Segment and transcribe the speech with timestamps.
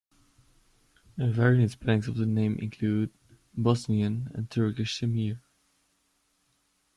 [1.19, 3.11] Variant spellings of the name include,
[3.55, 5.41] Bosnian and Turkish Semir.